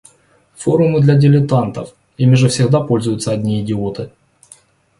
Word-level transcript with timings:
Форумы 0.55 1.01
для 1.01 1.13
дилетантов. 1.15 1.93
Ими 2.17 2.33
же 2.33 2.47
всегда 2.47 2.79
пользуются 2.81 3.33
одни 3.33 3.61
идиоты! 3.61 4.09